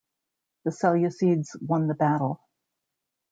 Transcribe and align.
The 0.65 0.71
Seleucids 0.71 1.61
won 1.61 1.85
the 1.85 1.93
battle. 1.93 2.41